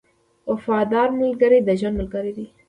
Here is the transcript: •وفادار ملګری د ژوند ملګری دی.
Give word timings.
•وفادار 0.51 1.07
ملګری 1.21 1.59
د 1.63 1.69
ژوند 1.79 1.95
ملګری 1.99 2.31
دی. 2.37 2.45